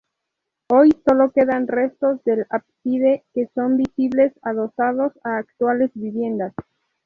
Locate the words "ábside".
2.49-3.23